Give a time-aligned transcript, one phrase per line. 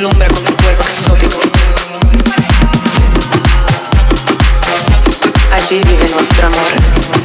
[0.00, 1.40] Deslumbra con su cuerpo exótico.
[5.52, 7.19] Allí vive nuestro amor.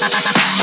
[0.00, 0.61] バン!